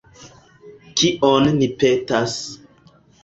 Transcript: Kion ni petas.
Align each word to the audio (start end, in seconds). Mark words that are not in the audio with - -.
Kion 1.01 1.51
ni 1.59 1.69
petas. 1.83 2.35